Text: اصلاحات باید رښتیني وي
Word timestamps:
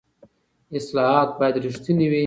اصلاحات 0.77 1.29
باید 1.39 1.55
رښتیني 1.65 2.05
وي 2.09 2.19